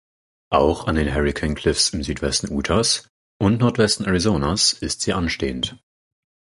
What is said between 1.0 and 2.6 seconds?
Hurricane Cliffs im Südwesten